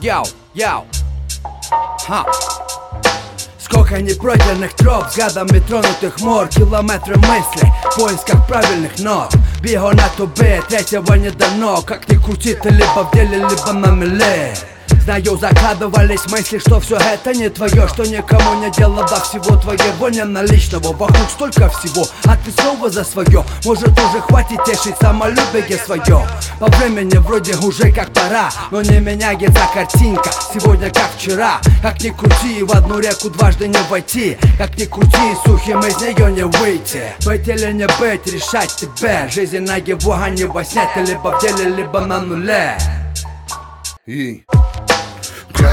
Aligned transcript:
Яу, 0.00 0.26
яу 0.54 0.84
Ха. 2.06 2.24
Сколько 3.58 4.00
непройденных 4.00 4.74
троп 4.74 5.06
Взглядами 5.08 5.58
тронутых 5.60 6.20
мор 6.20 6.48
Километры 6.48 7.16
мыслей 7.16 7.72
В 7.90 7.96
поисках 7.96 8.46
правильных 8.46 8.98
ног 8.98 9.30
Бего 9.62 9.92
на 9.92 10.08
тубе, 10.10 10.62
третьего 10.68 11.14
не 11.14 11.30
дано. 11.30 11.80
Как 11.80 12.06
ни 12.08 12.16
крути, 12.16 12.54
ты 12.54 12.68
либо 12.68 13.04
в 13.04 13.14
деле, 13.14 13.38
либо 13.38 13.72
на 13.72 13.86
миле 13.86 14.54
Знаю, 15.04 15.36
закладывались 15.36 16.26
мысли, 16.30 16.56
что 16.56 16.80
все 16.80 16.96
это 16.96 17.34
не 17.34 17.50
твое 17.50 17.86
Что 17.88 18.04
никому 18.04 18.54
не 18.62 18.70
дело 18.70 19.06
до 19.06 19.20
всего 19.20 19.56
твоего 19.56 20.08
не 20.08 20.24
наличного. 20.24 20.94
Вокруг 20.94 21.28
столько 21.28 21.68
всего, 21.68 22.06
а 22.24 22.38
ты 22.38 22.50
снова 22.50 22.88
за 22.88 23.04
свое 23.04 23.44
Может 23.66 23.90
уже 23.90 24.22
хватит 24.22 24.64
тешить 24.64 24.96
самолюбие 24.98 25.76
свое 25.76 26.26
По 26.58 26.68
времени 26.68 27.18
вроде 27.18 27.54
уже 27.56 27.92
как 27.92 28.14
пора 28.14 28.50
Но 28.70 28.80
не 28.80 28.98
меняется 28.98 29.68
картинка, 29.74 30.30
сегодня 30.54 30.88
как 30.88 31.10
вчера. 31.18 31.60
Как 31.82 32.02
ни 32.02 32.08
крути, 32.08 32.62
в 32.62 32.72
одну 32.72 32.98
реку 32.98 33.28
дважды 33.28 33.68
не 33.68 33.78
войти. 33.90 34.38
Как 34.56 34.78
ни 34.78 34.86
крути, 34.86 35.36
сухим 35.44 35.80
из 35.80 36.00
нее 36.00 36.32
не 36.32 36.44
выйти. 36.44 37.02
Быть 37.26 37.46
или 37.46 37.72
не 37.72 37.86
быть, 38.00 38.26
решать 38.26 38.74
тебе. 38.74 39.28
Жизнь 39.30 39.58
на 39.58 39.76
его, 39.76 40.14
а 40.14 40.30
не 40.30 40.44
во 40.44 40.64
сне. 40.64 40.88
Ты 40.94 41.00
либо 41.00 41.38
в 41.38 41.42
деле, 41.42 41.68
либо 41.76 42.00
на 42.00 42.20
нуле. 42.20 42.78
И 44.06 44.44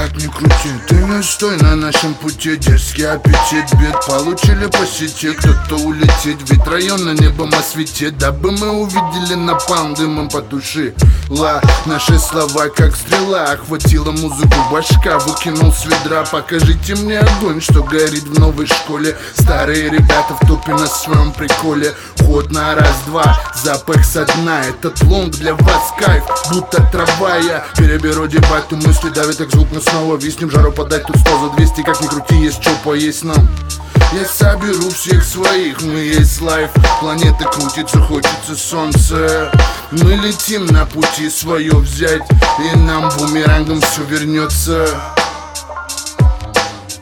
как 0.00 0.16
ни 0.16 0.26
крути, 0.28 0.70
ты 0.88 0.94
не 0.94 1.22
стой 1.22 1.56
на 1.58 1.76
нашем 1.76 2.14
пути. 2.14 2.56
Дерзкий 2.56 3.04
аппетит, 3.04 3.66
бед 3.78 4.06
получили 4.06 4.66
по 4.66 4.86
сети. 4.86 5.32
Кто-то 5.32 5.76
улетит, 5.76 6.38
ведь 6.48 6.66
район 6.66 7.04
на 7.04 7.10
небом 7.10 7.50
осветит 7.58 8.16
Дабы 8.16 8.50
мы 8.52 8.70
увидели 8.70 9.34
напалм 9.34 9.94
дымом 9.94 10.28
потушила 10.28 11.60
Наши 11.84 12.18
слова 12.18 12.68
как 12.68 12.96
стрела. 12.96 13.44
Охватила 13.52 14.10
музыку 14.10 14.54
башка, 14.72 15.18
выкинул 15.18 15.72
с 15.72 15.84
ведра. 15.84 16.24
Покажите 16.24 16.94
мне 16.94 17.18
огонь, 17.18 17.60
что 17.60 17.82
горит 17.82 18.24
в 18.24 18.38
новой 18.38 18.66
школе. 18.66 19.16
Старые 19.38 19.90
ребята 19.90 20.34
в 20.40 20.46
топе 20.46 20.72
на 20.72 20.86
своем 20.86 21.32
приколе. 21.32 21.94
Ход 22.20 22.50
на 22.50 22.74
раз-два, 22.74 23.38
запах 23.62 24.04
со 24.04 24.24
дна. 24.24 24.62
Этот 24.64 25.02
лонг 25.02 25.34
для 25.34 25.54
вас 25.54 25.92
кайф, 25.98 26.24
будто 26.50 26.82
трава. 26.90 27.36
Я 27.36 27.64
переберу 27.76 28.26
дебаты, 28.26 28.76
мысли 28.76 29.10
давят 29.10 29.36
как 29.36 29.50
звук 29.50 29.68
мы 29.72 29.80
снова 29.90 30.16
виснем 30.16 30.50
Жару 30.50 30.72
подать 30.72 31.04
тут 31.04 31.16
100 31.18 31.38
за 31.40 31.56
200 31.56 31.82
Как 31.82 32.00
ни 32.00 32.06
крути, 32.06 32.36
есть 32.36 32.62
что 32.62 32.70
поесть 32.84 33.24
нам. 33.24 33.48
Я 34.12 34.24
соберу 34.24 34.90
всех 34.90 35.22
своих, 35.22 35.80
мы 35.82 35.98
есть 36.00 36.40
лайф 36.40 36.70
Планета 37.00 37.44
крутится, 37.44 38.00
хочется 38.00 38.56
солнце 38.56 39.52
Мы 39.92 40.14
летим 40.14 40.66
на 40.66 40.84
пути 40.84 41.30
свое 41.30 41.72
взять 41.72 42.22
И 42.58 42.76
нам 42.78 43.08
бумерангом 43.16 43.80
все 43.80 44.02
вернется. 44.04 44.88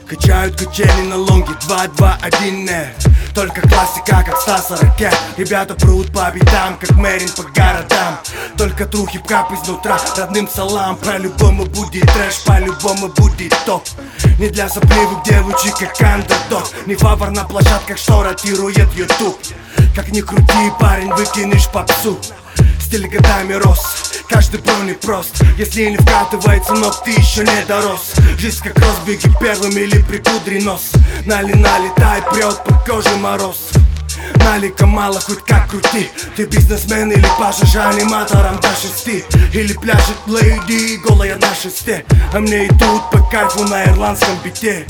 Качают 0.07 0.57
качели 0.57 1.03
на 1.03 1.17
лонге 1.17 1.53
2-2-1 1.67 2.51
нет 2.51 3.09
только 3.35 3.61
классика, 3.61 4.25
как 4.27 4.37
Стаса 4.39 4.77
Ракет 4.85 5.15
Ребята 5.37 5.75
прут 5.75 6.13
по 6.13 6.29
битам, 6.35 6.77
как 6.77 6.91
Мерин 6.97 7.29
по 7.37 7.45
городам 7.45 8.19
Только 8.79 8.93
true 8.93 9.07
хип-хоп 9.09 9.53
изнутра, 9.53 9.99
родным 10.17 10.49
салам 10.49 10.95
По-любому 10.99 11.65
будет 11.65 12.03
трэш, 12.13 12.45
по-любому 12.47 13.09
будет 13.09 13.53
топ 13.67 13.83
Не 14.39 14.51
для 14.51 14.69
сопливых 14.69 15.25
девочек, 15.25 15.75
как 15.81 16.01
андердог 16.01 16.63
Не 16.87 16.95
фавор 16.95 17.33
на 17.33 17.43
площадках, 17.43 17.99
что 17.99 18.23
ротирует 18.23 18.95
ютуб. 18.95 19.37
Как 19.97 20.13
ни 20.13 20.21
крути, 20.21 20.71
парень, 20.79 21.13
выкинешь 21.13 21.67
попсу. 21.71 22.21
Стиль 22.81 23.09
годами 23.09 23.55
рос 23.55 24.13
Каждый 24.29 24.61
брони 24.61 24.93
прост. 24.93 25.43
Если 25.57 25.87
не 25.87 25.97
вкатывается 25.97 26.75
ног, 26.75 27.03
ты 27.03 27.11
еще 27.11 27.41
не 27.41 27.65
дорос. 27.67 28.13
Жизнь 28.39 28.63
как 28.63 28.79
разбеги 28.79 29.29
первым 29.41 29.77
или 29.77 30.01
припудри 30.03 30.61
нос. 30.61 30.93
Нали 31.27 31.53
налетай, 31.55 32.23
прет 32.31 32.63
по 32.63 32.75
коже 32.87 33.17
мороз 33.17 33.71
Налика 34.49 34.87
мало, 34.87 35.21
хоть 35.21 35.45
как 35.45 35.69
крути. 35.69 36.09
Ты 36.35 36.47
бизнесмен 36.47 37.13
или 37.13 37.27
пашешь 37.39 37.77
аниматором 37.77 38.59
до 38.61 38.69
шести. 38.69 39.23
Или 39.53 39.75
пляшет 39.75 40.17
лейди, 40.27 40.97
голая 41.07 41.37
на 41.37 41.55
шесте. 41.55 42.07
А 42.33 42.39
мне 42.41 42.65
и 42.65 42.69
тут 42.69 43.11
по 43.11 43.23
кайфу 43.31 43.65
на 43.65 43.85
ирландском 43.85 44.39
бите 44.43 44.87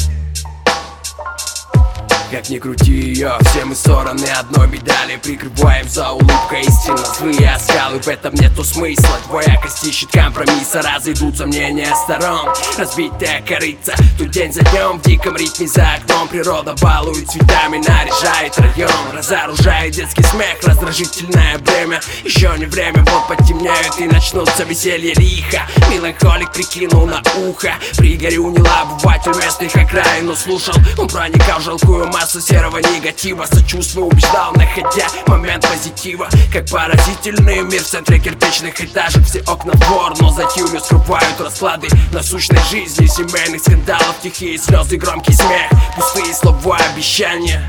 как 2.31 2.51
ни 2.51 2.59
крути 2.59 2.93
ее, 2.93 3.33
все 3.43 3.65
мы 3.65 3.75
стороны 3.75 4.25
одной 4.39 4.69
медали 4.69 5.17
Прикрываем 5.23 5.89
за 5.89 6.11
улыбкой 6.11 6.63
истинно. 6.63 6.99
Злые 6.99 7.51
оскалы 7.51 8.01
В 8.01 8.09
этом 8.09 8.35
нету 8.35 8.65
смысла, 8.65 9.19
двоякость 9.29 9.85
ищет 9.85 10.11
компромисса 10.11 10.83
Разойдутся 10.83 11.47
мнения 11.47 11.93
сторон, 12.05 12.49
разбитая 12.77 13.43
корыца 13.43 13.95
Тут 14.19 14.31
день 14.31 14.53
за 14.53 14.61
днем 14.63 14.99
в 14.99 15.03
диком 15.03 15.37
ритме 15.37 15.67
за 15.69 15.95
окном. 15.95 16.29
Природа 16.29 16.75
балует 16.83 17.31
цветами, 17.31 17.79
наряжает 17.79 18.59
район. 18.59 18.91
Разоружает 19.13 19.95
детский 19.95 20.25
смех, 20.25 20.59
раздражительное 20.63 21.59
бремя. 21.59 22.01
Еще 22.25 22.53
не 22.59 22.67
время, 22.67 23.05
вот 23.05 23.29
потемнеют 23.29 23.99
и 24.01 24.09
начнутся 24.09 24.65
веселье 24.65 25.15
лиха 25.15 25.63
Меланхолик 25.91 26.53
прикинул 26.53 27.07
на 27.07 27.23
ухо. 27.47 27.75
Пригорю 27.97 28.51
не 28.51 28.59
обыватель 28.59 29.35
местных 29.41 29.75
окраин 29.77 30.27
Но 30.27 30.35
слушал, 30.35 30.75
он 30.97 31.09
проникал 31.09 31.61
в 31.61 31.63
жалкую 31.63 32.07
массу 32.19 32.41
серого 32.41 32.79
негатива 32.79 33.47
Сочувствие 33.47 34.05
убеждал, 34.05 34.53
находя 34.55 35.07
момент 35.27 35.67
позитива 35.69 36.29
Как 36.53 36.69
поразительный 36.69 37.63
мир 37.63 37.81
в 37.81 37.87
центре 37.87 38.19
кирпичных 38.19 38.81
этажек 38.81 39.25
Все 39.25 39.41
окна 39.47 39.73
в 39.73 39.79
двор, 39.79 40.15
но 40.21 40.31
за 40.31 40.45
тюрью 40.47 40.81
скрывают 40.81 41.41
расклады 41.41 41.89
Насущной 42.13 42.61
жизни, 42.71 43.07
семейных 43.07 43.61
скандалов 43.61 44.17
Тихие 44.23 44.59
слезы, 44.59 44.97
громкий 44.97 45.33
смех 45.33 45.71
Пустые 45.95 46.35
слова, 46.35 46.79
обещания. 46.93 47.63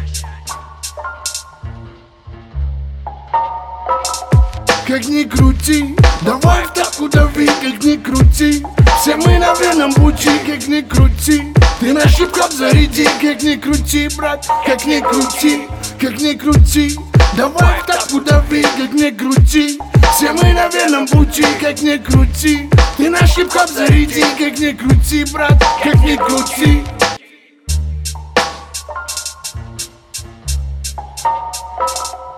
Как 4.88 5.06
ни 5.06 5.24
крути, 5.24 5.96
давай 6.22 6.66
в 6.66 6.74
тапку 6.74 7.08
дави, 7.08 7.46
как 7.46 7.84
ни 7.84 7.96
крути. 7.98 8.66
Все 9.00 9.16
мы 9.16 9.38
на 9.38 9.54
верном 9.54 9.94
пути, 9.94 10.32
как 10.48 10.68
ни 10.68 10.82
крути 10.82 11.54
ты 11.80 11.94
на 11.94 12.06
хип-хоп 12.06 12.52
заряди, 12.52 13.08
как 13.22 13.42
не 13.42 13.56
крути, 13.56 14.10
брат 14.18 14.46
Как 14.66 14.86
не 14.86 15.00
крути, 15.00 15.62
как 15.98 16.20
не 16.20 16.36
крути. 16.36 17.00
Давай 17.38 17.82
так 17.88 18.06
удави, 18.12 18.64
как 18.78 18.92
не 18.92 19.12
крути. 19.12 19.80
Все 20.14 20.34
мы 20.34 20.52
на 20.52 20.68
верном 20.68 21.08
пути, 21.08 21.46
как 21.62 21.82
не 21.82 21.98
крути. 21.98 22.70
Ты 22.98 23.10
на 23.10 23.20
хип-хоп 23.20 23.70
заряди, 23.70 24.26
как 24.38 24.60
не 24.60 24.74
крути, 24.74 25.24
брат 25.32 25.64
Как 25.82 25.96
не 26.04 26.18
крути. 26.18 26.84
Thank 31.82 32.14
you 32.14 32.29